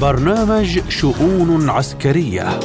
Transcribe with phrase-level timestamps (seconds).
[0.00, 2.60] برنامج شؤون عسكرية.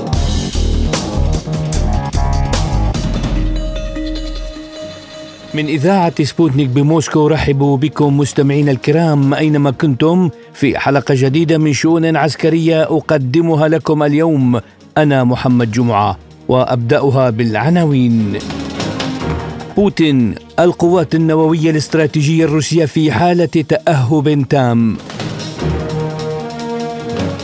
[5.54, 12.16] من إذاعة سبوتنيك بموسكو رحب بكم مستمعينا الكرام أينما كنتم في حلقة جديدة من شؤون
[12.16, 14.60] عسكرية أقدمها لكم اليوم.
[14.98, 16.18] أنا محمد جمعة
[16.48, 18.40] وأبدأها بالعناوين.
[19.78, 24.98] بوتين القوات النووية الاستراتيجية الروسية في حالة تأهب تام.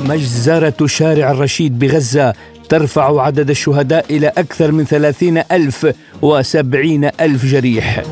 [0.02, 2.34] مجزرة شارع الرشيد بغزة
[2.70, 5.88] ترفع عدد الشهداء إلى أكثر من ثلاثين ألف
[6.22, 8.04] وسبعين ألف جريح.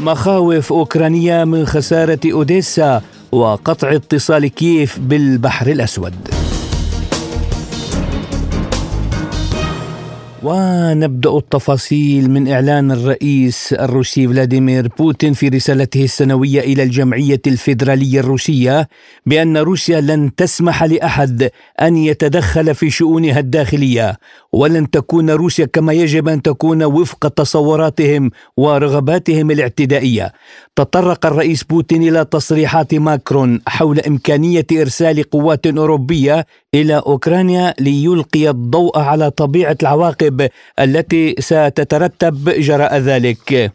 [0.00, 6.37] مخاوف أوكرانيا من خسارة أوديسا وقطع اتصال كييف بالبحر الأسود.
[10.42, 18.88] ونبدأ التفاصيل من إعلان الرئيس الروسي فلاديمير بوتين في رسالته السنوية إلى الجمعية الفيدرالية الروسية
[19.26, 21.50] بأن روسيا لن تسمح لأحد
[21.82, 24.18] أن يتدخل في شؤونها الداخلية
[24.52, 30.32] ولن تكون روسيا كما يجب أن تكون وفق تصوراتهم ورغباتهم الاعتدائية.
[30.76, 38.98] تطرق الرئيس بوتين إلى تصريحات ماكرون حول إمكانية إرسال قوات أوروبية إلى أوكرانيا ليلقي الضوء
[38.98, 40.27] على طبيعة العواقب
[40.80, 43.72] التي ستترتب جراء ذلك.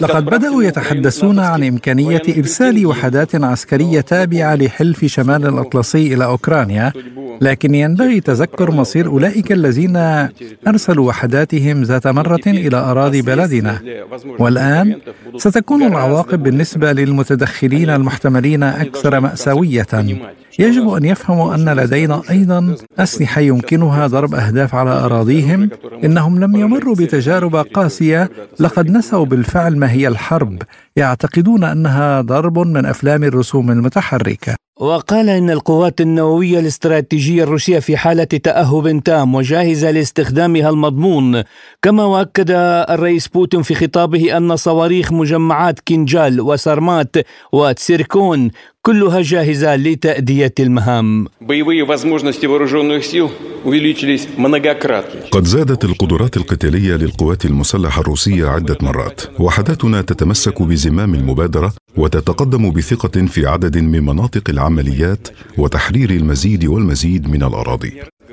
[0.00, 6.92] لقد بدأوا يتحدثون عن إمكانية إرسال وحدات عسكرية تابعة لحلف شمال الأطلسي إلى أوكرانيا،
[7.40, 9.96] لكن ينبغي تذكر مصير أولئك الذين
[10.66, 13.80] أرسلوا وحداتهم ذات مرة إلى أراضي بلدنا.
[14.38, 14.96] والآن
[15.36, 19.86] ستكون العواقب بالنسبة للمتدخلين المحتملين أكثر مأساوية.
[20.58, 25.70] يجب أن يفهموا أن لدينا أيضا أسلحة يمكنها ضرب أهداف على اراضيهم
[26.04, 28.30] إنهم لم يمروا بتجارب قاسية
[28.60, 30.62] لقد نسوا بالفعل ما هي الحرب
[30.96, 34.56] يعتقدون أنها ضرب من أفلام الرسوم المتحركة.
[34.80, 41.42] وقال إن القوات النووية الاستراتيجية الروسية في حالة تأهب تام وجاهزة لاستخدامها المضمون
[41.82, 42.50] كما وأكد
[42.90, 47.16] الرئيس بوتين في خطابه أن صواريخ مجمعات كينجال وسارمات
[47.52, 48.50] وتسيركون
[48.82, 51.26] كلها جاهزة لتأدية المهام.
[55.30, 63.26] قد زادت القدرات القتالية للقوات المسلحة الروسية عدة مرات وحداتنا تتمسك بزمام المبادرة وتتقدم بثقة
[63.26, 65.28] في عدد من مناطق العمليات
[65.58, 67.92] وتحرير المزيد والمزيد من الأراضي.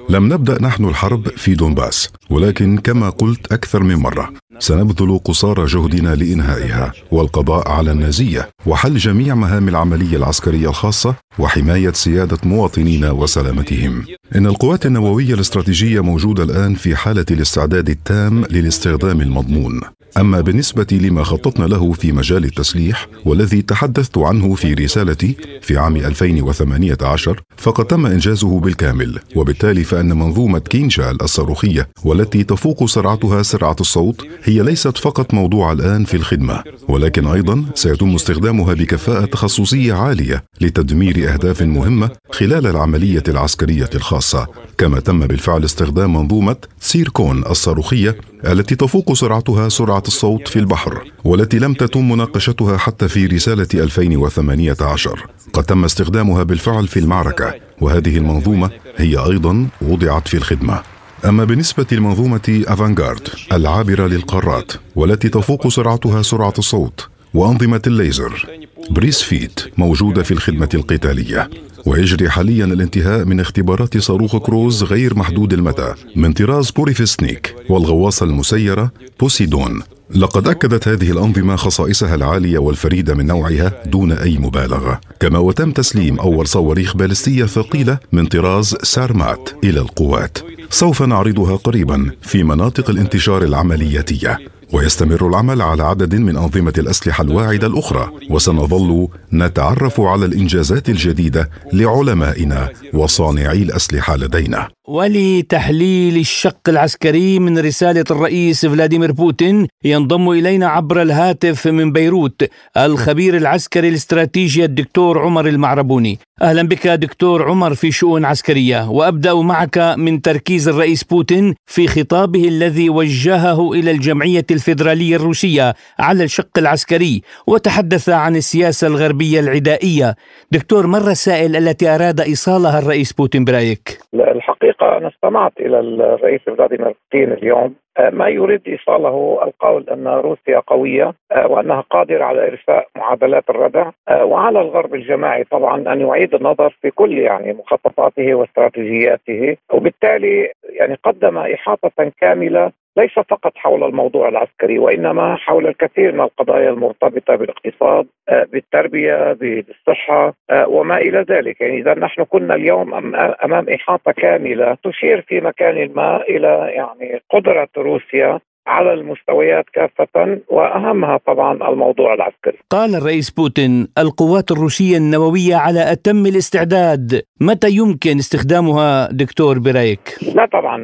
[0.10, 6.16] لم نبدأ نحن الحرب في دونباس ولكن كما قلت أكثر من مرة سنبذل قصارى جهدنا
[6.16, 14.06] لإنهائها والقضاء على النازية وحل جميع مهام العملية العسكرية الخاصة وحماية سيادة مواطنينا وسلامتهم.
[14.36, 19.82] إن القوات النووية الاستراتيجية موجودة الآن في حالة الاستعداد التام للاستخدام المضمون.
[20.18, 25.96] أما بالنسبة لما خططنا له في مجال التسليح والذي تحدثت عنه في رسالتي في عام
[25.96, 34.28] 2018 فقد تم إنجازه بالكامل وبالتالي فإن منظومة كينجال الصاروخية والتي تفوق سرعتها سرعه الصوت
[34.44, 41.34] هي ليست فقط موضوع الآن في الخدمة ولكن أيضا سيتم استخدامها بكفاءة تخصصية عالية لتدمير
[41.34, 44.48] أهداف مهمة خلال العملية العسكرية الخاصة
[44.78, 48.16] كما تم بالفعل استخدام منظومة سيركون الصاروخية
[48.46, 55.26] التي تفوق سرعتها سرعه الصوت في البحر والتي لم تتم مناقشتها حتى في رسالة 2018
[55.54, 60.82] قد تم استخدامها بالفعل في المعركة وهذه المنظومة هي أيضا وضعت في الخدمة.
[61.26, 68.46] أما بالنسبة لمنظومة أفانغارد العابرة للقارات والتي تفوق سرعتها سرعة الصوت وأنظمة الليزر.
[68.90, 71.50] بريس فيت موجودة في الخدمة القتالية
[71.86, 78.92] ويجري حاليا الانتهاء من اختبارات صاروخ كروز غير محدود المدى من طراز بوريفسنيك والغواصة المسيرة
[79.20, 79.82] بوسيدون.
[80.16, 85.02] لقد أكدت هذه الأنظمة خصائصها العالية والفريدة من نوعها دون أي مبالغة.
[85.20, 90.38] كما وتم تسليم أول صواريخ باليستية ثقيله من طراز سارمات إلى القوات.
[90.70, 94.40] سوف نعرضها قريبا في مناطق الانتشار العملياتية.
[94.74, 102.70] ويستمر العمل على عدد من أنظمة الأسلحة الواعدة الأخرى وسنظل نتعرف على الإنجازات الجديدة لعلمائنا
[102.94, 104.68] وصانعي الأسلحة لدينا.
[104.88, 112.44] ولتحليل الشق العسكري من رسالة الرئيس فلاديمير بوتين ينضم إلينا عبر الهاتف من بيروت
[112.78, 116.20] الخبير العسكري الاستراتيجي الدكتور عمر المعربوني.
[116.42, 122.48] أهلا بك دكتور عمر في شؤون عسكرية وأبدأ معك من تركيز الرئيس بوتين في خطابه
[122.48, 127.16] الذي وجهه إلى الجمعية الفيدرالية الروسية على الشق العسكري
[127.48, 130.10] وتحدث عن السياسة الغربية العدائية.
[130.52, 136.94] دكتور ما الرسائل التي أراد إيصالها الرئيس بوتين برأيك؟ الحقيقة أنا استمعت إلى الرئيس فلاديمير
[137.00, 137.76] بوتين اليوم.
[137.98, 143.92] آه، ما يريد إيصاله القول أن روسيا قوية آه، وأنها قادرة على إرساء معادلات الردع.
[144.10, 149.58] آه، وعلى الغرب الجماعي طبعا أن يعيد النظر في كل يعني مخططاته واستراتيجياته.
[149.74, 156.70] وبالتالي يعني قدم إحاطة كاملة ليس فقط حول الموضوع العسكري وإنما حول الكثير من القضايا
[156.70, 161.62] المرتبطة بالاقتصاد آه، بالتربية بالصحة آه، وما إلى ذلك.
[161.62, 167.70] يعني إذا نحن كنا اليوم أمام إحاطة كاملة تشير في مكان ما إلى يعني قدرة
[167.78, 172.58] روسيا على المستويات كافة وأهمها طبعا الموضوع العسكري.
[172.70, 177.22] قال الرئيس بوتين القوات الروسية النووية على أتم الاستعداد.
[177.42, 180.76] متى يمكن استخدامها دكتور برايك؟ لا طبعا.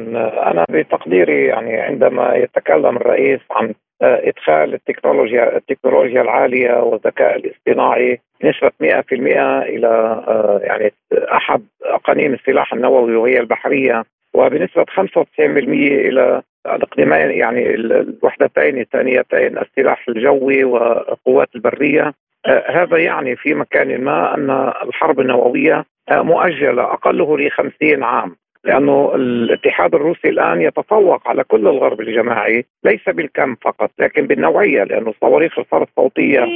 [0.50, 9.62] أنا بتقديري يعني عندما يتكلم الرئيس عن إدخال التكنولوجيا التكنولوجيا العالية والذكاء الاصطناعي بنسبه 100%
[9.62, 10.22] إلى
[10.62, 14.04] يعني أحد أقانيم السلاح النووي وهي البحرية.
[14.36, 22.14] وبنسبة 95% إلى الاقليمين يعني الوحدتين الثانيتين السلاح الجوي والقوات البرية.
[22.46, 28.36] آه، هذا يعني في مكان ما أن الحرب النووية آه، مؤجلة أقله ل 50 عام
[28.64, 35.14] لأنه الاتحاد الروسي الآن يتفوق على كل الغرب الجماعي ليس بالكم فقط لكن بالنوعية لأنه
[35.20, 36.46] صواريخ الفرد الصوتية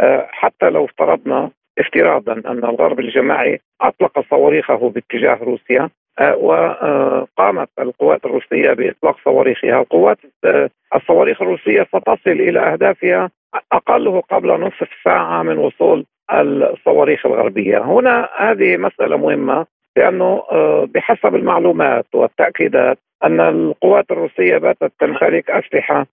[0.00, 8.24] آه، حتى لو افترضنا افتراضا أن الغرب الجماعي أطلق صواريخه باتجاه روسيا آه، وقامت القوات
[8.24, 9.80] الروسية بإطلاق صواريخها.
[9.80, 13.30] القوات آه، الصواريخ الروسية ستصل إلى أهدافها
[13.72, 17.78] أقله قبل نصف ساعة من وصول الصواريخ الغربية.
[17.78, 19.66] هنا هذه مسألة مهمة
[19.96, 26.06] لأنه آه، بحسب المعلومات والتأكيدات أن القوات الروسية باتت تمتلك أسلحة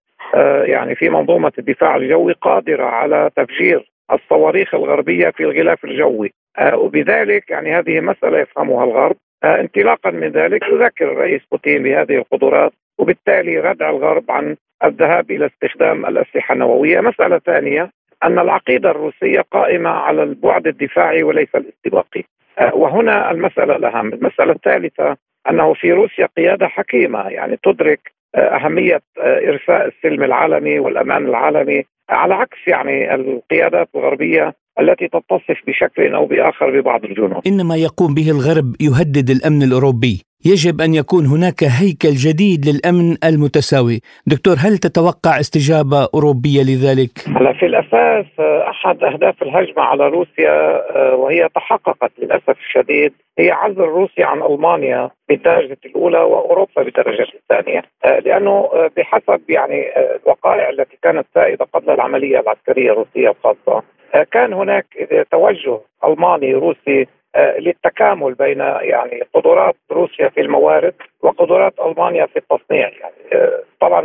[0.64, 6.34] يعني في منظومة الدفاع الجوي قادرة على تفجير الصواريخ الغربية في الغلاف الجوي.
[6.74, 9.16] وبذلك يعني هذه مسألة يفهمها الغرب.
[9.44, 15.46] آه، انطلاقا من ذلك يذكر الرئيس بوتين بهذه القدرات وبالتالي ردع الغرب عن الذهاب إلى
[15.46, 17.92] استخدام الأسلحة النووية، مسألة ثانية
[18.24, 22.24] أن العقيدة الروسية قائمة على البعد الدفاعي وليس الاستباقي.
[22.60, 25.18] آه، وهنا المسألة الأهم، المسألة الثالثة
[25.50, 31.86] أنه في روسيا قيادة حكيمة يعني تدرك آه، أهمية إرساء السلم العالمي والأمان العالمي.
[32.10, 37.42] على عكس يعني القيادات الغربية التي تتصف بشكل أو بآخر ببعض الجنود.
[37.48, 44.00] إنما يقوم به الغرب يهدد الأمن الأوروبي، يجب أن يكون هناك هيكل جديد للأمن المتساوي،
[44.28, 48.26] دكتور هل تتوقع استجابة أوروبية لذلك؟ هلا في الأساس
[48.70, 50.56] أحد أهداف الهجمة على روسيا
[50.96, 57.82] آه، وهي تحققت للأسف الشديد هي عزل روسيا عن ألمانيا بالدرجه الأولى وأوروبا بالدرجه الثانية،
[58.06, 63.84] آه، لأنه آه، بحسب يعني الوقائع التي كانت سائدة قبل العملية العسكرية الروسية الخاصة
[64.16, 64.86] آه، كان هناك
[65.32, 72.90] توجه ألماني روسي آه، للتكامل بين يعني قدرات روسيا في الموارد وقدرات ألمانيا في التصنيع.
[72.90, 74.00] يعني آه، طبعا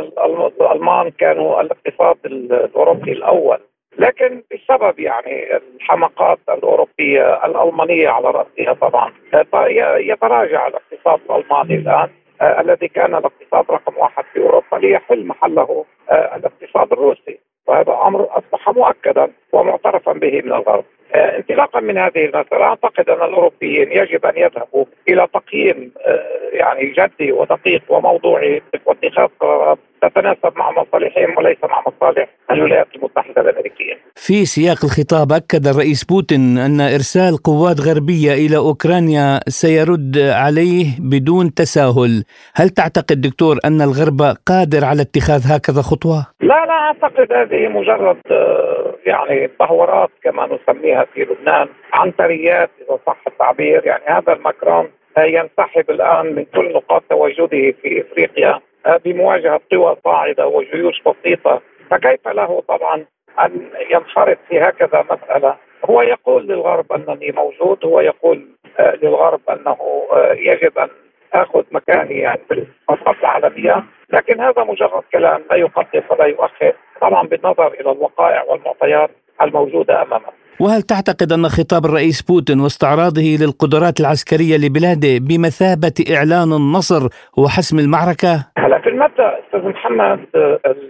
[0.61, 3.59] الألمان كانوا الاقتصاد الأوروبي الأول.
[3.97, 9.13] لكن بسبب يعني الحماقات الأوروبية الألمانية على رأسها طبعا
[9.99, 12.09] يتراجع الاقتصاد الألماني الآن
[12.41, 17.39] الذي كان الاقتصاد رقم واحد في أوروبا ليحل محله الاقتصاد الروسي.
[17.67, 20.83] وهذا أمر أصبح مؤكدا ومعترفا به من الغرب.
[20.83, 22.63] آه، انطلاقا من هذه المسألة.
[22.63, 26.23] أعتقد أن الأوروبيين يجب أن يذهبوا إلى تقييم آه،
[26.53, 33.60] يعني جدي ودقيق وموضوعي واتخاذ قرارات تتناسب مع مصالحهم وليس مع مصالح الولايات المتحدة الأمريكية.
[34.15, 41.53] في سياق الخطاب أكد الرئيس بوتين أن إرسال قوات غربية إلى أوكرانيا سيرد عليه بدون
[41.53, 42.23] تساهل.
[42.55, 48.17] هل تعتقد دكتور أن الغرب قادر على اتخاذ هكذا خطوة؟ لا لا أعتقد هذه مجرد
[48.31, 53.85] آه، يعني تهورات كما نسميها في لبنان عنتريات إذا صح التعبير.
[53.85, 60.47] يعني هذا المكرون ينسحب الآن من كل نقاط تواجده في إفريقيا آه، بمواجهة قوى صاعدة
[60.47, 61.61] وجيوش بسيطة.
[61.91, 63.05] فكيف له طبعا؟
[63.39, 65.55] أن ينخرط في هكذا مسألة.
[65.85, 68.47] هو يقول للغرب أنني موجود هو يقول
[68.79, 69.77] آه، للغرب أنه
[70.13, 70.89] آه، يجب أن
[71.33, 73.83] آخذ مكاني يعني في المنطقة العالمية.
[74.09, 76.73] لكن هذا مجرد كلام لا يقدم ولا يؤخر.
[77.01, 79.09] طبعا بالنظر إلى الوقائع والمعطيات
[79.41, 80.31] الموجودة أمامنا.
[80.59, 87.01] وهل تعتقد أن خطاب الرئيس بوتين واستعراضه للقدرات العسكرية لبلاده بمثابة إعلان النصر
[87.37, 90.19] وحسم المعركة؟ هلا في المبدأ أستاذ محمد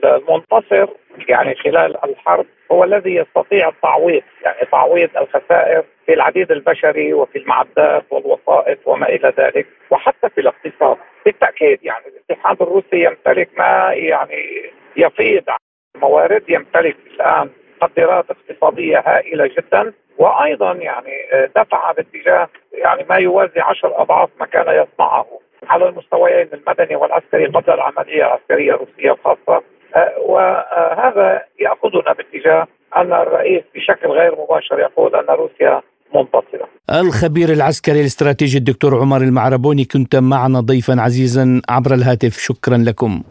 [0.05, 0.87] المنتصر
[1.29, 8.03] يعني خلال الحرب هو الذي يستطيع التعويض يعني تعويض الخسائر في العديد البشري وفي المعدات
[8.11, 15.43] والوسائط وما إلى ذلك وحتى في الاقتصاد بالتأكيد يعني الاتحاد الروسي يمتلك ما يعني يفيض
[15.49, 15.57] عن
[15.95, 17.49] الموارد يمتلك الآن
[17.81, 21.11] مقدرات اقتصادية هائلة جدا وأيضا يعني
[21.55, 25.25] دفع باتجاه يعني ما يوازي عشر أضعاف ما كان يصنعه
[25.69, 29.63] على المستويين المدني والعسكري قبل العملية العسكرية الروسية الخاصة
[29.95, 35.81] آه، وهذا يأخذنا باتجاه أن الرئيس بشكل غير مباشر يقول أن روسيا
[36.15, 36.67] منتصره.
[36.91, 43.23] الخبير العسكري الاستراتيجي الدكتور عمر المعربوني كنت معنا ضيفا عزيزا عبر الهاتف شكرا لكم.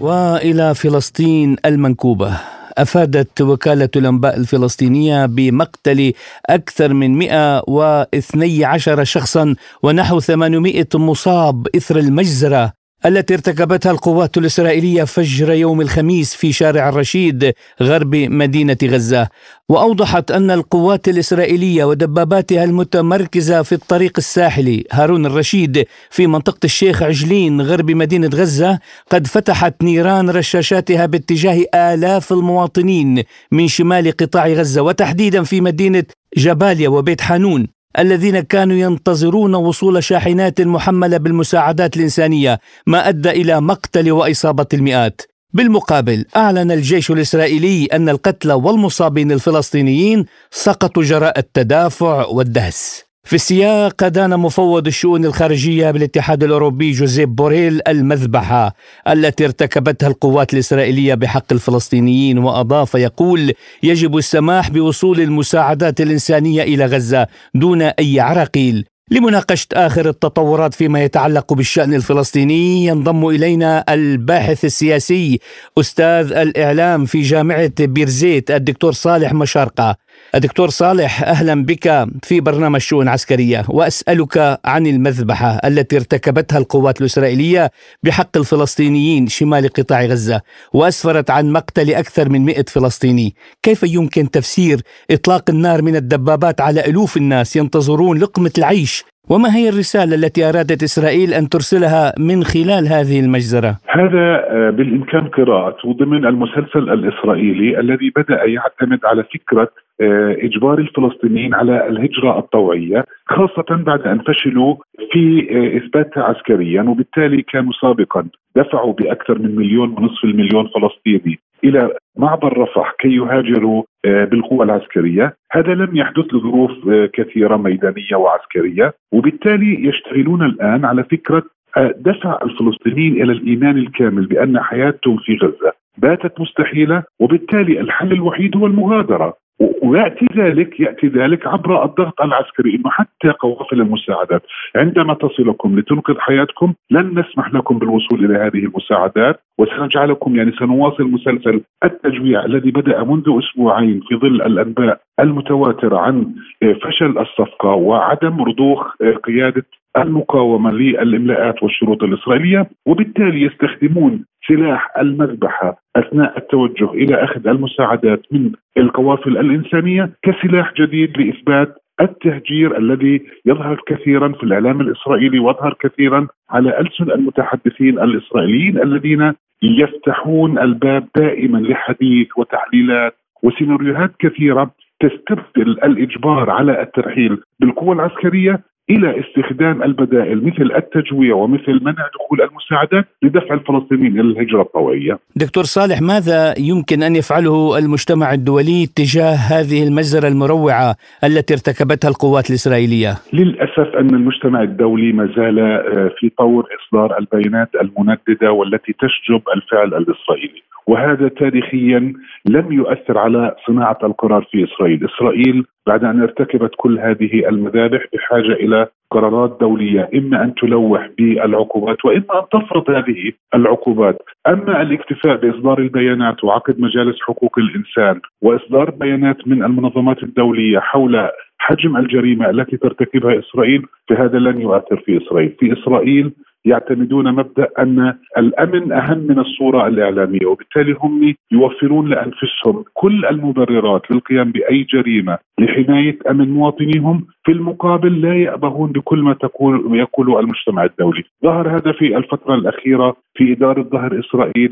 [0.00, 2.36] وإلى فلسطين المنكوبة.
[2.78, 6.12] أفادت وكالة الأنباء الفلسطينية بمقتل
[6.46, 12.79] أكثر من 112 شخصا ونحو 800 مصاب إثر المجزرة.
[13.06, 17.52] التي ارتكبتها القوات الإسرائيلية فجر يوم الخميس في شارع الرشيد
[17.82, 19.28] غرب مدينة غزة.
[19.68, 27.60] وأوضحت أن القوات الإسرائيلية ودباباتها المتمركزة في الطريق الساحلي هارون الرشيد في منطقة الشيخ عجلين
[27.60, 28.78] غرب مدينة غزة
[29.10, 36.04] قد فتحت نيران رشاشاتها باتجاه آلاف المواطنين من شمال قطاع غزة وتحديدا في مدينة
[36.36, 37.79] جباليا وبيت حانون.
[37.98, 45.22] الذين كانوا ينتظرون وصول شاحنات محملة بالمساعدات الإنسانية ما أدى إلى مقتل وإصابة المئات.
[45.52, 53.09] بالمقابل أعلن الجيش الإسرائيلي أن القتلى والمصابين الفلسطينيين سقطوا جراء التدافع والدهس.
[53.24, 58.74] في السياق دان مفوض الشؤون الخارجية بالاتحاد الأوروبي جوزيف بوريل المذبحة
[59.08, 67.26] التي ارتكبتها القوات الإسرائيلية بحق الفلسطينيين وأضاف يقول يجب السماح بوصول المساعدات الإنسانية إلى غزة
[67.54, 68.84] دون أي عراقيل.
[69.12, 75.38] لمناقشة آخر التطورات فيما يتعلق بالشأن الفلسطيني ينضم إلينا الباحث السياسي
[75.78, 79.96] أستاذ الإعلام في جامعة بيرزيت الدكتور صالح مشارقة.
[80.34, 83.62] الدكتور صالح أهلا بك في برنامج شؤون عسكرية.
[83.68, 87.70] وأسألك عن المذبحة التي ارتكبتها القوات الإسرائيلية
[88.02, 90.40] بحق الفلسطينيين شمال قطاع غزة.
[90.74, 94.78] وأسفرت عن مقتل أكثر من 100 فلسطيني، كيف يمكن تفسير
[95.10, 100.82] إطلاق النار من الدبابات على ألوف الناس ينتظرون لقمة العيش؟ وما هي الرسالة التي أرادت
[100.82, 108.12] إسرائيل أن ترسلها من خلال هذه المجزرة؟ هذا آه، بالإمكان قراءته ضمن المسلسل الإسرائيلي الذي
[108.16, 109.68] بدأ يعتمد على فكرة
[110.00, 114.76] آه، إجبار الفلسطينيين على الهجرة الطوعية خاصة بعد أن فشلوا
[115.12, 121.90] في آه، إثباتها عسكريا وبالتالي كانوا سابقا دفعوا بأكثر من مليون ونصف المليون فلسطيني إلى
[122.16, 125.34] معبر رفح كي يهاجروا آه، بالقوة العسكرية.
[125.52, 126.70] هذا لم يحدث لظروف
[127.12, 131.42] كثيرة ميدانية وعسكرية وبالتالي يشتغلون الآن على فكرة
[131.78, 138.66] دفع الفلسطينيين إلى الإيمان الكامل بأن حياتهم في غزة باتت مستحيلة وبالتالي الحل الوحيد هو
[138.66, 139.34] المغادرة.
[139.82, 144.42] ويأتي ذلك يأتي ذلك عبر الضغط العسكري إنه حتى قوافل المساعدات
[144.76, 151.60] عندما تصلكم لتنقذ حياتكم لن نسمح لكم بالوصول إلى هذه المساعدات وسنجعلكم يعني سنواصل مسلسل
[151.84, 156.34] التجويع الذي بدأ منذ أسبوعين في ظل الأنباء المتواترة عن
[156.82, 166.90] فشل الصفقة وعدم رضوخ قيادة المقاومة للإملاءات والشروط الإسرائيلية وبالتالي يستخدمون سلاح المذبحة أثناء التوجه
[166.90, 174.80] إلى أخذ المساعدات من القوافل الإنسانية كسلاح جديد لإثبات التهجير الذي يظهر كثيرا في الإعلام
[174.80, 184.70] الإسرائيلي ويظهر كثيرا على ألسن المتحدثين الإسرائيليين الذين يفتحون الباب دائما لحديث وتحليلات وسيناريوهات كثيرة
[185.00, 188.60] تستبدل الإجبار على الترحيل بالقوة العسكرية
[188.90, 195.18] إلى استخدام البدائل مثل التجويع ومثل منع دخول المساعدات لدفع الفلسطينيين إلى الهجرة الطوعية.
[195.36, 202.50] دكتور صالح ماذا يمكن أن يفعله المجتمع الدولي تجاه هذه المجزرة المروعة التي ارتكبتها القوات
[202.50, 209.42] الإسرائيلية؟ للأسف أن المجتمع الدولي ما زال آه، في طور إصدار البيانات المنددة والتي تشجب
[209.56, 210.62] الفعل الإسرائيلي.
[210.90, 212.12] وهذا تاريخيا
[212.48, 218.52] لم يؤثر على صناعة القرار في إسرائيل، إسرائيل بعد أن ارتكبت كل هذه المذابح بحاجة
[218.52, 224.18] إلى قرارات دولية إما أن تلوح بالعقوبات وإما أن تفرض هذه العقوبات،
[224.48, 231.28] أما الاكتفاء بإصدار البيانات وعقد مجالس حقوق الإنسان وإصدار بيانات من المنظمات الدولية حول
[231.58, 236.32] حجم الجريمة التي ترتكبها إسرائيل فهذا لن يؤثر في إسرائيل، في إسرائيل
[236.64, 244.52] يعتمدون مبدأ أن الأمن أهم من الصورة الإعلامية وبالتالي هم يوفرون لأنفسهم كل المبررات للقيام
[244.52, 251.22] بأي جريمة لحماية أمن مواطنيهم في المقابل لا يأبهون بكل ما تقول يقوله المجتمع الدولي.
[251.44, 254.70] ظهر هذا في الفترة الأخيرة في إدارة ظهر إسرائيل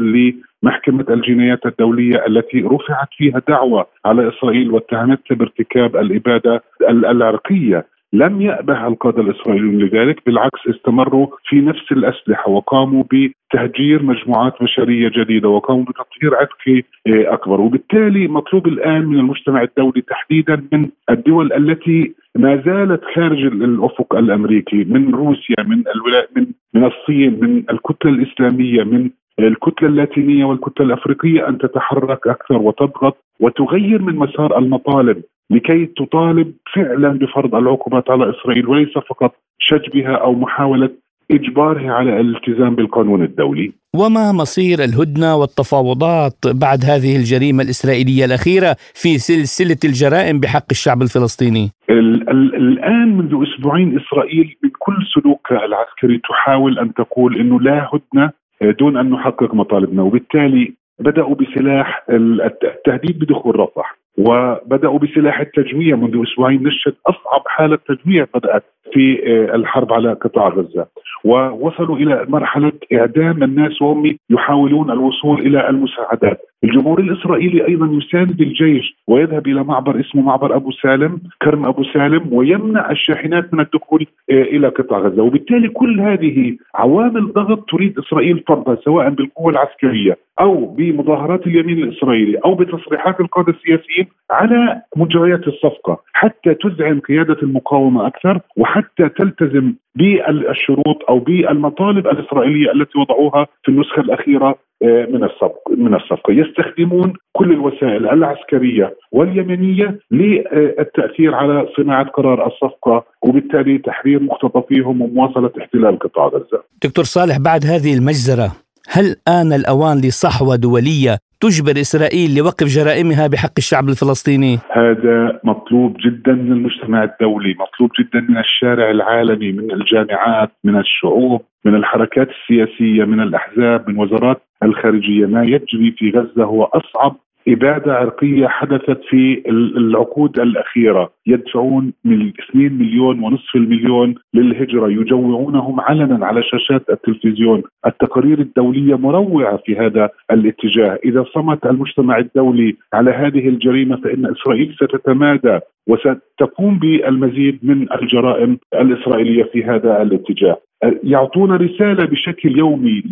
[0.62, 8.86] لمحكمة الجنايات الدولية التي رفعت فيها دعوة على إسرائيل واتهمتها بارتكاب الإبادة العرقية لم يأبه
[8.86, 16.34] القادة الإسرائيليون لذلك بالعكس استمروا في نفس الأسلحة وقاموا بتهجير مجموعات بشرية جديدة وقاموا بتطهير
[16.34, 17.60] عسكري آه، أكبر.
[17.60, 24.84] وبالتالي مطلوب الآن من المجتمع الدولي تحديدا من الدول التي ما زالت خارج الأفق الأمريكي
[24.84, 31.48] من روسيا من الولايات من من الصين من الكتلة الإسلامية من الكتلة اللاتينية والكتلة الأفريقية
[31.48, 35.22] أن تتحرك أكثر وتضغط وتغير من مسار المطالب.
[35.50, 40.90] لكي تطالب فعلا بفرض العقوبات على إسرائيل وليس فقط شجبها أو محاولة
[41.30, 43.72] إجبارها على الالتزام بالقانون الدولي.
[43.96, 51.70] وما مصير الهدنة والتفاوضات بعد هذه الجريمة الإسرائيلية الأخيرة في سلسلة الجرائم بحق الشعب الفلسطيني؟
[51.90, 57.90] ال ال الآن منذ أسبوعين إسرائيل من كل سلوكها العسكري تحاول أن تقول إنه لا
[57.92, 58.30] هدنة
[58.62, 66.62] دون أن نحقق مطالبنا وبالتالي بدأوا بسلاح التهديد بدخول رفح وبدأوا بسلاح التجويع منذ أسبوعين
[66.62, 68.64] نشهد أصعب حالة تجويع بدأت.
[68.92, 70.86] في آه، الحرب على قطاع غزة.
[71.24, 76.40] ووصلوا إلى مرحلة إعدام الناس وهم يحاولون الوصول إلى المساعدات.
[76.64, 82.32] الجمهور الإسرائيلي أيضا يساند الجيش ويذهب إلى معبر اسمه معبر أبو سالم كرم أبو سالم
[82.32, 85.22] ويمنع الشاحنات من الدخول آه، إلى قطاع غزة.
[85.22, 92.38] وبالتالي كل هذه عوامل ضغط تريد إسرائيل فرضها سواء بالقوة العسكرية أو بمظاهرات اليمين الإسرائيلي
[92.44, 98.77] أو بتصريحات القادة السياسيين على مجريات الصفقة حتى تزعم قيادة المقاومة أكثر وحتى
[99.18, 106.32] تلتزم بالشروط أو بالمطالب الإسرائيلية التي وضعوها في النسخة الأخيرة آه، من الصفقه من الصفقه،
[106.32, 115.98] يستخدمون كل الوسائل العسكرية واليمنية للتأثير على صناعة قرار الصفقة وبالتالي تحرير مختطفيهم ومواصلة احتلال
[115.98, 116.62] قطاع غزة.
[116.84, 123.52] دكتور صالح بعد هذه المجزرة هل آن الأوان لصحوة دولية تجبر إسرائيل لوقف جرائمها بحق
[123.58, 130.50] الشعب الفلسطيني؟ هذا مطلوب جدا من المجتمع الدولي مطلوب جدا من الشارع العالمي من الجامعات
[130.64, 136.64] من الشعوب من الحركات السياسية من الأحزاب من وزارات الخارجية ما يجري في غزة هو
[136.64, 137.16] أصعب
[137.48, 139.42] إبادة عرقية حدثت في
[139.76, 141.10] العقود الأخيرة.
[141.26, 144.88] يدفعون من 2 مليون ونصف المليون للهجرة.
[144.88, 147.62] يجوعونهم علنا على شاشات التلفزيون.
[147.86, 150.98] التقارير الدولية مروعة في هذا الاتجاه.
[151.04, 155.58] إذا صمت المجتمع الدولي على هذه الجريمة فإن إسرائيل ستتمادى.
[155.88, 160.60] وستقوم بالمزيد من الجرائم الإسرائيلية في هذا الاتجاه.
[161.04, 163.02] يعطون رسالة بشكل يومي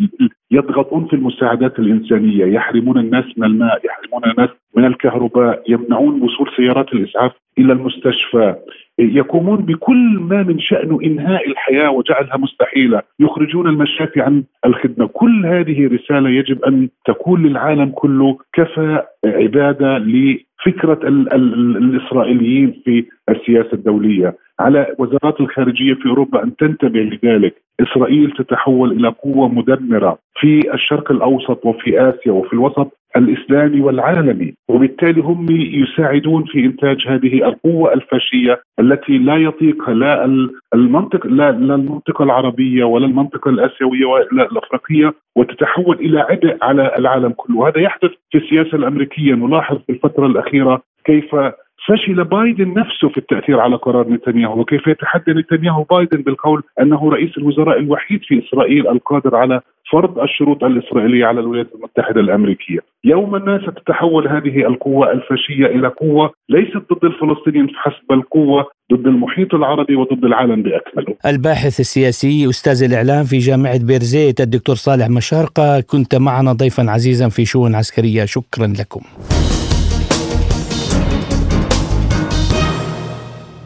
[0.51, 6.93] يضغطون في المساعدات الإنسانية، يحرمون الناس من الماء، يحرمون الناس من الكهرباء، يمنعون وصول سيارات
[6.93, 8.55] الإسعاف إلى المستشفى،
[8.99, 15.87] يقومون بكل ما من شانه إنهاء الحياة وجعلها مستحيلة، يخرجون المشافي عن الخدمة، كل هذه
[15.87, 24.37] رسالة يجب أن تكون للعالم كله كفى عبادة لفكرة الإسرائيليين في السياسة الدولية.
[24.61, 31.13] على وزارات الخارجية في أوروبا أن تنتبه لذلك، إسرائيل تتحول إلى قوة مدمرة في الشرق
[31.13, 32.99] الأوسط وفي آسيا وفي الوسط.
[33.17, 40.25] الإسلامي والعالمي، وبالتالي هم يساعدون في إنتاج هذه القوة الفاشية التي لا يطيقها لا
[40.75, 47.31] المنطق لا, لا المنطقة العربية ولا المنطقة الآسيوية ولا الأفريقية وتتحول إلى عبء على العالم
[47.31, 51.35] كله، هذا يحدث في السياسة الأمريكية، نلاحظ في الفترة الأخيرة كيف
[51.89, 57.39] فشل بايدن نفسه في التأثير على قرار نتنياهو وكيف يتحدى نتنياهو بايدن بالقول أنه رئيس
[57.39, 59.61] الوزراء الوحيد في إسرائيل القادر على
[59.93, 66.33] فرض الشروط الإسرائيلية على الولايات المتحدة الأمريكية، يوما ما ستتحول هذه القوة الفاشية إلى قوة
[66.49, 71.17] ليست ضد الفلسطينيين فحسب بل قوه ضد المحيط العربي وضد العالم بأكمله.
[71.27, 77.45] الباحث السياسي أستاذ الإعلام في جامعة بيرزيت الدكتور صالح مشارقة كنت معنا ضيفا عزيزا في
[77.45, 79.01] شؤون عسكرية شكرا لكم.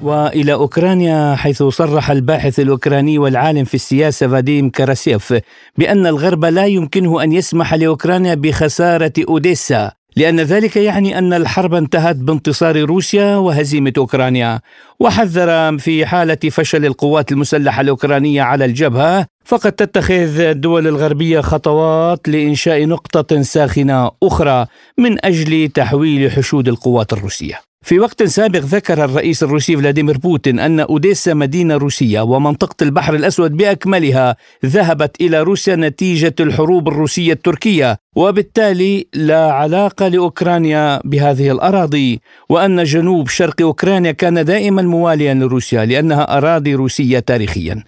[0.02, 5.34] وإلى أوكرانيا حيث صرح الباحث الأوكراني والعالم في السياسة فاديم كاراسيف
[5.78, 12.16] بأن الغرب لا يمكنه أن يسمح لأوكرانيا بخسارة أوديسا لأن ذلك يعني أن الحرب انتهت
[12.16, 14.60] بانتصار روسيا وهزيمة أوكرانيا.
[15.00, 22.86] وحذر في حالة فشل القوات المسلحة الأوكرانية على الجبهة فقد تتخذ الدول الغربية خطوات لإنشاء
[22.86, 24.66] نقطة ساخنة أخرى
[24.98, 27.69] من أجل تحويل حشود القوات الروسية.
[27.82, 33.56] في وقت سابق ذكر الرئيس الروسي فلاديمير بوتين أن أوديسا مدينة روسية ومنطقة البحر الأسود
[33.56, 42.84] بأكملها ذهبت إلى روسيا نتيجة الحروب الروسية التركية وبالتالي لا علاقة لأوكرانيا بهذه الأراضي وأن
[42.84, 47.84] جنوب شرق أوكرانيا كان دائما مواليا لروسيا لأنها أراضي روسية تاريخيا.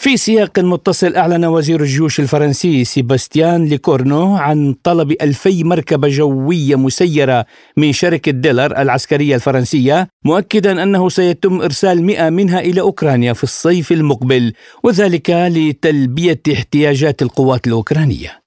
[0.00, 7.46] في سياق متصل أعلن وزير الجيوش الفرنسي سيباستيان ليكورنو عن طلب ألفي مركبة جوية مسيرة
[7.76, 13.92] من شركة ديلير العسكرية الفرنسية مؤكدا أنه سيتم إرسال مئة منها إلى أوكرانيا في الصيف
[13.92, 14.52] المقبل
[14.84, 18.39] وذلك لتلبية احتياجات القوات الأوكرانية.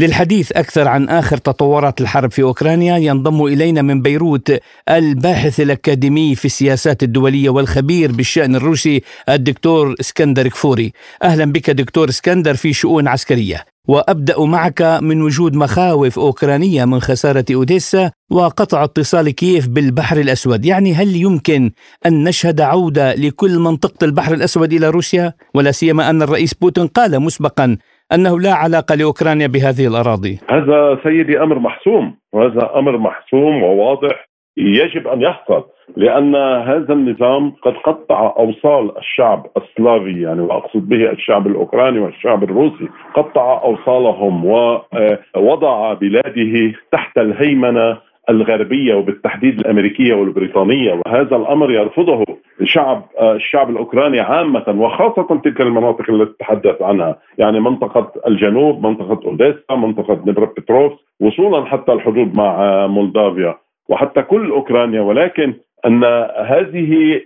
[0.00, 4.52] للحديث أكثر عن آخر تطورات الحرب في أوكرانيا ينضم إلينا من بيروت
[4.88, 10.92] الباحث الأكاديمي في السياسات الدولية والخبير بالشأن الروسي الدكتور إسكندر كفوري.
[11.22, 13.64] أهلا بك دكتور إسكندر في شؤون عسكرية.
[13.88, 20.94] وأبدأ معك من وجود مخاوف أوكرانية من خسارة أوديسا وقطع اتصال كييف بالبحر الأسود، يعني
[20.94, 21.72] هل يمكن
[22.06, 27.20] أن نشهد عودة لكل منطقة البحر الأسود إلى روسيا؟ ولا سيما أن الرئيس بوتين قال
[27.20, 27.76] مسبقا
[28.14, 30.38] أنه لا علاقة لأوكرانيا بهذه الأراضي.
[30.50, 35.64] هذا سيدي أمر محسوم وهذا أمر محسوم وواضح يجب أن يحصل
[35.96, 42.88] لأن هذا النظام قد قطع أوصال الشعب السلافي يعني وأقصد به الشعب الأوكراني والشعب الروسي
[43.14, 47.98] قطع أوصالهم ووضع بلاده تحت الهيمنة
[48.30, 52.24] الغربية وبالتحديد الأمريكية والبريطانية وهذا الأمر يرفضه
[52.64, 57.16] شعب الشعب الأوكراني عامة وخاصة تلك المناطق التي تتحدث عنها.
[57.38, 60.14] يعني منطقة الجنوب منطقة أوديسا منطقة
[60.56, 63.54] بتروفس وصولا حتى الحدود مع مولدافيا.
[63.88, 65.54] وحتى كل أوكرانيا ولكن
[65.86, 66.04] أن
[66.36, 67.20] هذه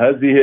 [0.00, 0.36] هذه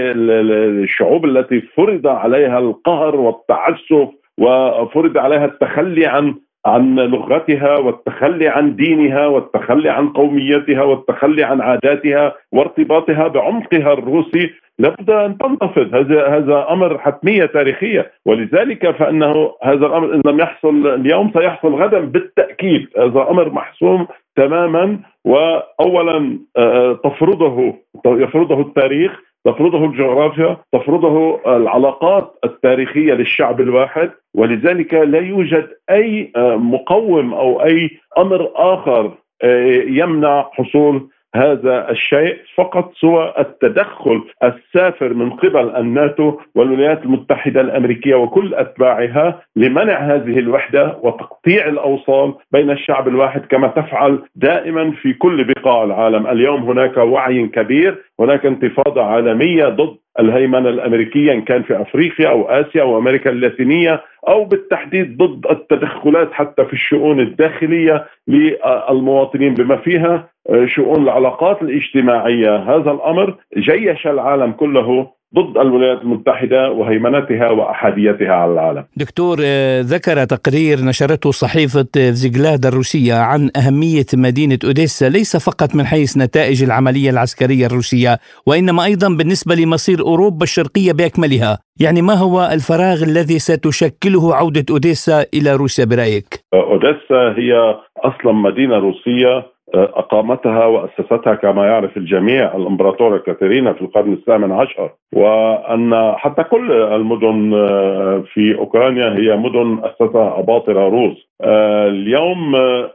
[0.83, 9.27] الشعوب التي فرض عليها القهر والتعسف وفرض عليها التخلي عن عن لغتها والتخلي عن دينها
[9.27, 14.49] والتخلي عن قوميتها والتخلي عن عاداتها وارتباطها بعمقها الروسي
[14.79, 15.95] لابد أن تنتفض.
[15.95, 18.11] هذا هذا أمر حتمية تاريخية.
[18.25, 22.87] ولذلك فإنه هذا الأمر إن لم يحصل اليوم سيحصل غدا بالتأكيد.
[22.97, 24.99] هذا أمر محسوم تماما.
[25.25, 27.73] واولا آه، تفرضه
[28.05, 29.11] يفرضه التاريخ
[29.45, 38.51] تفرضه الجغرافيا تفرضه العلاقات التاريخية للشعب الواحد ولذلك لا يوجد أي مقوم أو أي أمر
[38.55, 47.61] آخر آه، يمنع حصول هذا الشيء فقط سوى التدخل السافر من قبل الناتو والولايات المتحدة
[47.61, 55.13] الأمريكية وكل أتباعها لمنع هذه الوحدة وتقطيع الأوصال بين الشعب الواحد كما تفعل دائما في
[55.13, 61.63] كل بقاع العالم، اليوم هناك وعي كبير، هناك انتفاضة عالمية ضد الهيمنة الأمريكية إن كان
[61.63, 64.01] في أفريقيا أو آسيا أو أمريكا اللاتينية.
[64.27, 70.29] أو بالتحديد ضد التدخلات حتى في الشؤون الداخلية للمواطنين بما فيها
[70.65, 72.55] شؤون العلاقات الاجتماعية.
[72.55, 80.23] هذا الأمر جيش العالم كله ضد الولايات المتحدة وهيمنتها وأحاديتها على العالم دكتور آه، ذكر
[80.25, 87.09] تقرير نشرته صحيفة زيغلاد الروسية عن أهمية مدينة أوديسا ليس فقط من حيث نتائج العملية
[87.09, 94.35] العسكرية الروسية وإنما أيضا بالنسبة لمصير أوروبا الشرقية بأكملها يعني ما هو الفراغ الذي ستشكله
[94.35, 102.55] عودة أوديسا إلى روسيا برأيك؟ أوديسا هي أصلا مدينة روسية أقامتها وأسستها كما يعرف الجميع
[102.55, 104.91] الإمبراطورة كاترينا في القرن الثامن عشر.
[105.13, 111.27] وأن حتى كل المدن آه، في أوكرانيا هي مدن أسسها أباطرة روس.
[111.41, 112.91] آه، اليوم آه،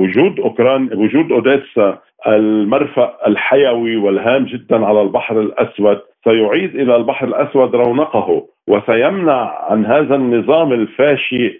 [0.00, 7.74] وجود أوكران وجود أوديسا المرفأ الحيوي والهام جدا على البحر الأسود سيعيد إلى البحر الأسود
[7.74, 11.58] رونقه وسيمنع عن هذا النظام الفاشي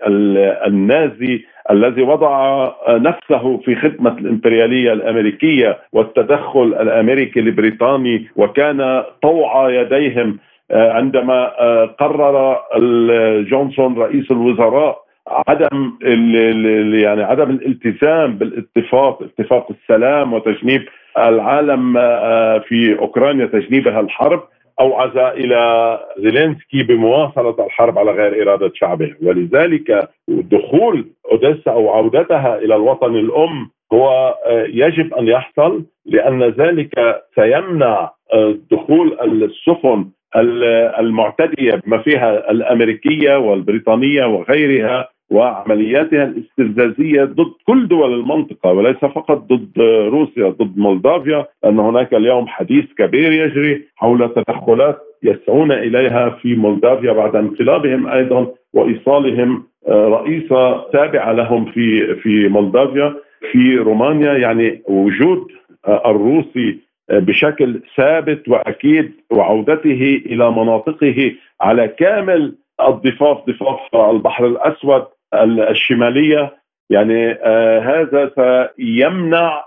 [0.67, 10.39] النازي الذي وضع نفسه في خدمة الإمبريالية الأمريكية والتدخل الأمريكي البريطاني وكان طوع يديهم
[10.71, 12.59] آه، عندما آه، قرر
[13.43, 15.05] جونسون رئيس الوزراء
[15.49, 15.93] عدم
[16.93, 20.83] يعني عدم الالتزام بالاتفاق اتفاق السلام وتجنيب
[21.19, 24.43] العالم آه، في أوكرانيا تجنيبها الحرب.
[24.81, 29.15] أوعز إلى زيلينسكي بمواصلة الحرب على غير إرادة شعبه.
[29.23, 37.23] ولذلك دخول أوديسا أو عودتها إلى الوطن الأم هو آه، يجب أن يحصل لأن ذلك
[37.35, 40.11] سيمنع آه، دخول السفن
[40.99, 49.81] المعتدية بما فيها الأمريكية والبريطانية وغيرها وعملياتها الاستفزازية ضد كل دول المنطقة وليس فقط ضد
[50.13, 57.13] روسيا ضد مولدافيا لأن هناك اليوم حديث كبير يجري حول تدخلات يسعون إليها في مولدافيا
[57.13, 63.15] بعد انقلابهم أيضا وإيصالهم آه، رئيسة تابعة لهم في في مولدافيا
[63.53, 64.33] في رومانيا.
[64.33, 65.47] يعني وجود
[65.89, 66.79] آه، الروسي
[67.11, 72.55] آه، بشكل ثابت وأكيد وعودته إلى مناطقه على كامل
[72.89, 75.05] الضفاف ضفاف البحر الأسود
[75.71, 76.61] الشمالية.
[76.91, 78.31] يعني آه هذا
[78.77, 79.65] سيمنع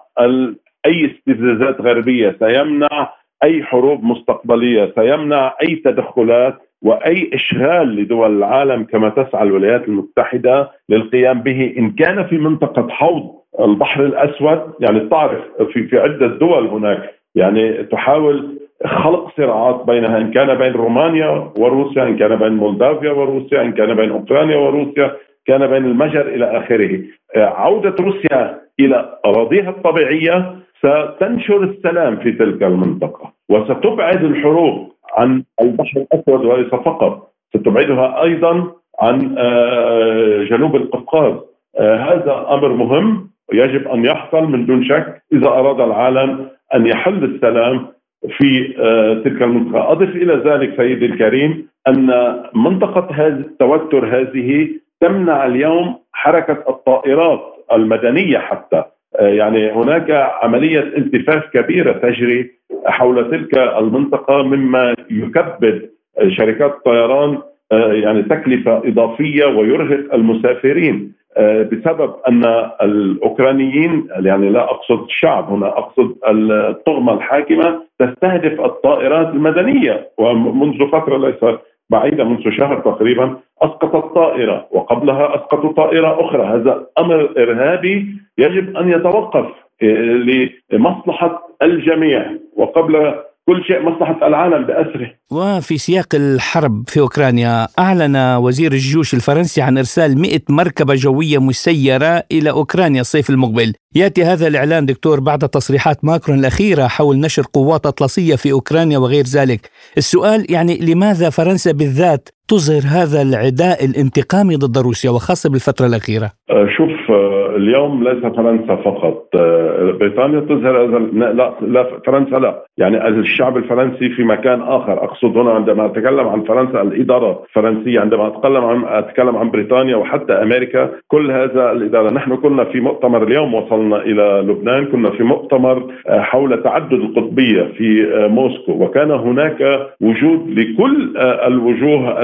[0.85, 3.09] أي استفزازات غربية سيمنع
[3.43, 11.41] أي حروب مستقبلية سيمنع أي تدخلات وأي إشغال لدول العالم كما تسعى الولايات المتحدة للقيام
[11.41, 11.73] به.
[11.77, 15.41] إن كان في منطقة حوض البحر الأسود يعني تعرف
[15.73, 22.03] في في عدة دول هناك يعني تحاول خلق صراعات بينها إن كان بين رومانيا وروسيا
[22.03, 25.15] إن كان بين مولدافيا وروسيا إن كان بين أوكرانيا وروسيا
[25.45, 27.01] كان بين المجر إلى آخره.
[27.35, 36.45] عودة روسيا إلى أراضيها الطبيعية ستنشر السلام في تلك المنطقة وستبعد الحروب عن البحر الأسود
[36.45, 41.33] وليس فقط ستبعدها أيضا عن آه، جنوب القفقاز.
[41.79, 47.23] آه، هذا أمر مهم يجب أن يحصل من دون شك إذا أراد العالم أن يحل
[47.23, 47.87] السلام
[48.29, 54.69] في آه، تلك المنطقة، أضف إلى ذلك سيدي الكريم أن منطقة هذا التوتر هذه
[55.01, 57.41] تمنع اليوم حركة الطائرات
[57.73, 58.83] المدنية حتى.
[59.19, 60.11] يعني هناك
[60.43, 62.51] عملية التفاف كبيرة تجري
[62.85, 65.89] حول تلك المنطقة مما يكبد
[66.27, 67.37] شركات الطيران
[67.71, 72.45] يعني تكلفة إضافية ويرهق المسافرين بسبب أن
[72.81, 81.57] الأوكرانيين يعني لا أقصد الشعب هنا أقصد الطغمة الحاكمة تستهدف الطائرات المدنية ومنذ فترة ليس
[81.89, 86.43] بعيدة منذ شهر تقريبا أسقطت طائرة وقبلها أسقطوا طائرة أخرى.
[86.43, 89.45] هذا أمر إرهابي يجب أن يتوقف
[89.83, 92.25] آه، لمصلحة الجميع.
[92.55, 93.13] وقبل
[93.47, 95.11] كل شيء مصلحة العالم بأسره.
[95.31, 102.23] وفي سياق الحرب في أوكرانيا أعلن وزير الجيوش الفرنسي عن إرسال 100 مركبة جوية مسيرة
[102.31, 103.73] إلى أوكرانيا الصيف المقبل.
[103.95, 109.25] يأتي هذا الإعلان دكتور بعد تصريحات ماكرون الأخيرة حول نشر قوات أطلسية في أوكرانيا وغير
[109.25, 109.69] ذلك.
[109.97, 116.31] السؤال يعني لماذا فرنسا بالذات تظهر هذا العداء الانتقامي ضد روسيا وخاصة بالفترة الأخيرة.
[116.49, 119.29] أه، شوف أه، اليوم ليس فرنسا فقط.
[119.35, 120.99] أه، بريطانيا تظهر هذا
[121.33, 122.65] لا, لا فرنسا لا.
[122.77, 125.03] يعني الشعب الفرنسي في مكان آخر.
[125.03, 130.33] أقصد هنا عندما أتكلم عن فرنسا الإدارة الفرنسية عندما أتكلم عن أتكلم عن بريطانيا وحتى
[130.33, 132.09] أمريكا كل هذا الإدارة.
[132.09, 138.07] نحن كنا في مؤتمر اليوم وصلنا إلى لبنان كنا في مؤتمر حول تعدد القطبية في
[138.31, 138.71] موسكو.
[138.71, 142.23] وكان هناك وجود لكل الوجوه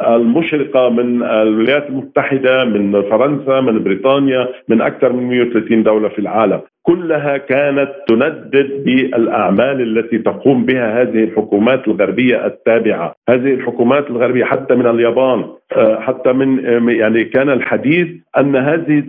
[0.00, 6.60] المشرقة من الولايات المتحدة من فرنسا من بريطانيا من أكثر من 130 دولة في العالم.
[6.86, 14.74] كلها كانت تندد بالأعمال التي تقوم بها هذه الحكومات الغربية التابعة، هذه الحكومات الغربية حتى
[14.74, 15.44] من اليابان
[15.76, 19.04] آه، حتى من يعني كان الحديث أن هذه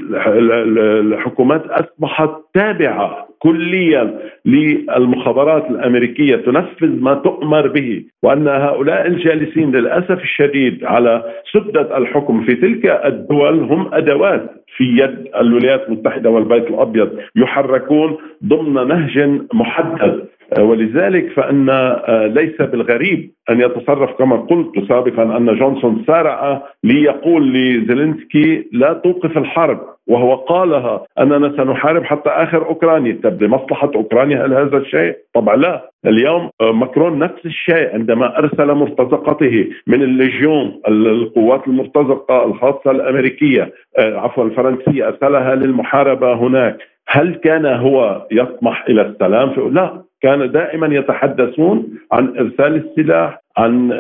[1.00, 10.84] الحكومات أصبحت تابعة كليا للمخابرات الأمريكية تنفذ ما تؤمر به وأن هؤلاء الجالسين للأسف الشديد
[10.84, 18.18] على سدة الحكم في تلك الدول هم أدوات في يد الولايات المتحدة والبيت الأبيض يحركون
[18.46, 20.28] ضمن نهج محدد.
[20.60, 28.68] ولذلك فإن آه، ليس بالغريب أن يتصرف كما قلت سابقا أن جونسون سارع ليقول لزيلينسكي
[28.72, 29.95] لا توقف الحرب.
[30.08, 35.90] وهو قالها أننا سنحارب حتى آخر أوكرانيا، طب لمصلحه أوكرانيا هل هذا الشيء؟ طبعا لا،
[36.06, 43.74] اليوم آه، ماكرون نفس الشيء عندما أرسل مرتزقته من ال légion القوات المرتزقة الخاصة الأمريكية
[44.00, 50.96] آه، عفوا الفرنسية أرسلها للمحاربة هناك، هل كان هو يطمح إلى السلام؟ لا، كان دائما
[50.96, 53.92] يتحدثون عن إرسال السلاح عن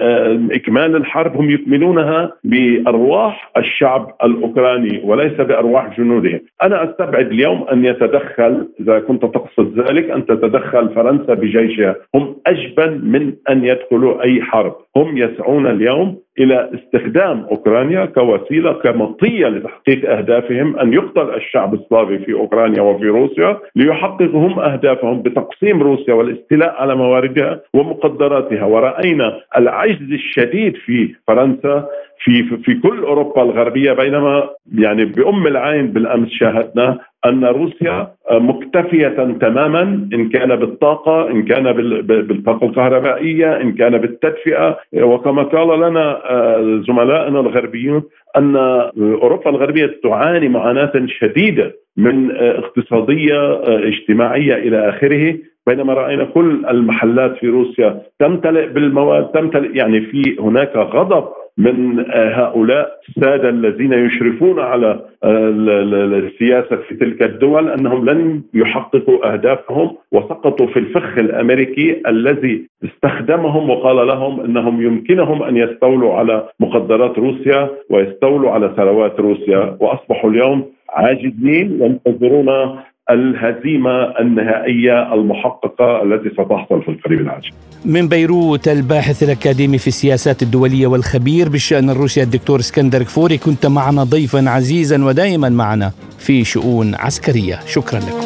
[0.51, 8.67] إكمال الحرب هم يكملونها بأرواح الشعب الأوكراني وليس بأرواح جنودهم، أنا أستبعد اليوم أن يتدخل
[8.79, 14.75] إذا كنت تقصد ذلك أن تتدخل فرنسا بجيشها، هم أجبن من أن يدخلوا أي حرب،
[14.95, 22.33] هم يسعون اليوم إلى استخدام أوكرانيا كوسيلة كمطية لتحقيق أهدافهم أن يقتل الشعب السلافي في
[22.33, 28.63] أوكرانيا وفي روسيا ليحققوا هم أهدافهم بتقسيم روسيا والاستيلاء على مواردها ومقدراتها.
[28.65, 31.87] ورأينا العجز الشديد في فرنسا
[32.19, 39.07] في في كل أوروبا الغربية بينما يعني بأم العين بالأمس شاهدنا أن روسيا مكتفية
[39.41, 39.81] تماما
[40.13, 44.77] إن كان بالطاقة إن كان بالطاقة الكهربائية إن كان بالتدفئة.
[44.93, 48.03] وكما قال لنا آه، زملائنا الغربيون
[48.37, 48.55] أن
[48.97, 55.37] أوروبا الغربية تعاني معاناة شديدة من آه، اقتصادية آه، اجتماعية إلى آخره.
[55.67, 61.25] بينما رأينا كل المحلات في روسيا تمتلئ بالمواد تمتلئ يعني في هناك غضب
[61.57, 70.67] من هؤلاء السادة الذين يشرفون على السياسة في تلك الدول أنهم لن يحققوا أهدافهم وسقطوا
[70.67, 78.51] في الفخ الأمريكي الذي استخدمهم وقال لهم إنهم يمكنهم أن يستولوا على مقدرات روسيا ويستولوا
[78.51, 79.77] على ثروات روسيا.
[79.79, 82.79] وأصبحوا اليوم عاجزين ينتظرون
[83.11, 87.49] الهزيمة النهائية المحققة التي ستحصل في القريب العاجل.
[87.85, 94.03] من بيروت الباحث الأكاديمي في السياسات الدولية والخبير بالشأن الروسي الدكتور إسكندر كفوري كنت معنا
[94.03, 98.25] ضيفا عزيزا ودائما معنا في شؤون عسكرية، شكرا لكم.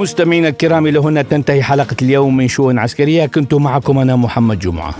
[0.00, 4.94] مستمعينا الكرام إلى هنا تنتهي حلقة اليوم من شؤون عسكرية كنت معكم أنا محمد جمعة.